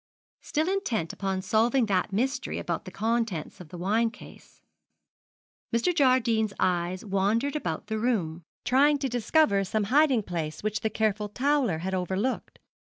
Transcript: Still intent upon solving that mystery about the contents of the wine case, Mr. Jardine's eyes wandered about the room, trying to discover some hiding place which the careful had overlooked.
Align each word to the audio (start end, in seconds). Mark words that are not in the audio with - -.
Still 0.41 0.67
intent 0.67 1.13
upon 1.13 1.43
solving 1.43 1.85
that 1.85 2.11
mystery 2.11 2.57
about 2.57 2.85
the 2.85 2.91
contents 2.91 3.61
of 3.61 3.69
the 3.69 3.77
wine 3.77 4.09
case, 4.09 4.63
Mr. 5.71 5.93
Jardine's 5.93 6.53
eyes 6.59 7.05
wandered 7.05 7.55
about 7.55 7.85
the 7.85 7.99
room, 7.99 8.41
trying 8.65 8.97
to 8.97 9.07
discover 9.07 9.63
some 9.63 9.83
hiding 9.93 10.23
place 10.23 10.63
which 10.63 10.79
the 10.79 10.89
careful 10.89 11.31
had 11.37 11.93
overlooked. 11.93 12.57